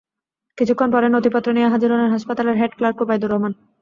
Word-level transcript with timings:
কিছুক্ষণ 0.57 0.89
পরেই 0.93 1.13
নথিপত্র 1.13 1.49
নিয়ে 1.53 1.71
হাজির 1.73 1.89
হলেন 1.91 2.13
হাসপাতালের 2.15 2.59
হেড 2.59 2.71
ক্লার্ক 2.77 2.97
ওবায়দুর 3.01 3.31
রহমান। 3.31 3.53